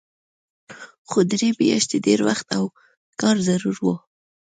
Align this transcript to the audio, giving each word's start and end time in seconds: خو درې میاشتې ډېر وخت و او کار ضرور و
خو 1.09 1.19
درې 1.31 1.49
میاشتې 1.59 1.97
ډېر 2.05 2.19
وخت 2.27 2.47
و 2.51 2.53
او 2.57 2.65
کار 3.21 3.35
ضرور 3.47 3.77
و 3.83 3.87